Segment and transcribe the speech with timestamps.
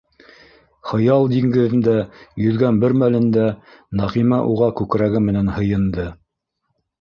[0.91, 1.93] Хыял диңгеҙендә
[2.45, 3.45] йөҙгән бер мәлендә
[4.01, 6.09] Нәғимә уға күкрәге менән һыйынды: